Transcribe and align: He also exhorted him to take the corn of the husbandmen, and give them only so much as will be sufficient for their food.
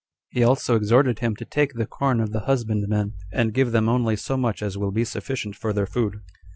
He 0.31 0.41
also 0.43 0.75
exhorted 0.75 1.19
him 1.19 1.35
to 1.35 1.45
take 1.45 1.73
the 1.73 1.85
corn 1.85 2.19
of 2.21 2.31
the 2.31 2.39
husbandmen, 2.49 3.13
and 3.31 3.53
give 3.53 3.71
them 3.71 3.87
only 3.87 4.15
so 4.15 4.35
much 4.35 4.63
as 4.63 4.75
will 4.75 4.89
be 4.89 5.05
sufficient 5.05 5.55
for 5.55 5.73
their 5.73 5.85
food. 5.85 6.21